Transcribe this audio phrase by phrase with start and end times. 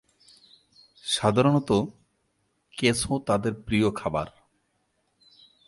[1.05, 1.85] সাধারণতঃ
[2.77, 4.27] কেঁচো তাদের প্রিয় খাবার।